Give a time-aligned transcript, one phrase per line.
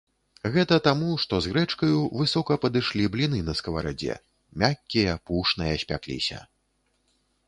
[0.53, 4.15] Гэта таму, што з грэчкаю, высока падышлі бліны на скаварадзе,
[4.63, 6.41] мяккія, пушныя спякліся.